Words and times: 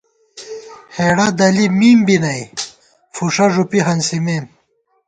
ہېڑہ 0.95 1.27
دلی 1.39 1.65
مِمېم 1.77 1.99
بی 2.05 2.17
نئ، 2.23 2.41
فُوݭہ 3.15 3.47
ݫُوپی 3.53 3.79
ہنسِمېم 3.87 4.45